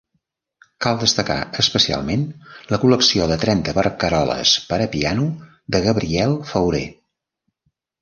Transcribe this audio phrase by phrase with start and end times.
[0.85, 2.23] Cal destacar especialment
[2.73, 5.31] la col·lecció de trenta barcaroles per a piano
[5.77, 6.85] de Gabriel Fauré.